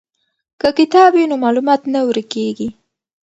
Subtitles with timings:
[0.59, 2.67] که کتاب وي نو معلومات نه ورک کیږي.